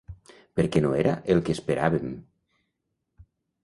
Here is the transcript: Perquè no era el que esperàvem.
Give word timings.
Perquè 0.59 0.81
no 0.85 0.95
era 1.03 1.13
el 1.35 1.45
que 1.51 1.59
esperàvem. 1.59 2.11